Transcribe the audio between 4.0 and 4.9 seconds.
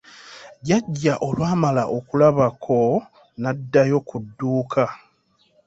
ku dduuka.